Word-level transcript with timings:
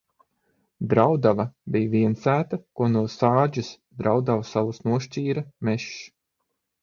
Draudava 0.91 1.43
bija 1.75 1.89
viensēta, 1.91 2.59
ko 2.79 2.87
no 2.95 3.03
sādžas 3.17 3.69
Draudavsalas 4.01 4.83
nošķīra 4.87 5.45
mežs. 5.69 6.01